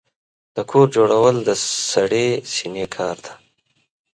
د 0.55 0.57
کور 0.71 0.87
جوړول 0.95 1.35
د 1.47 1.49
سړې 1.91 2.27
سينې 2.53 2.85
کار 2.95 3.15
دی. 3.25 3.33